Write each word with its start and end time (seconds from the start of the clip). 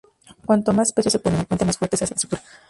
Cuanto 0.47 0.73
más 0.73 0.93
peso 0.93 1.11
se 1.11 1.19
pone 1.19 1.35
en 1.35 1.41
el 1.41 1.45
puente, 1.45 1.63
más 1.63 1.77
fuerte 1.77 1.95
se 1.95 2.05
hace 2.05 2.15
la 2.15 2.15
estructura. 2.15 2.41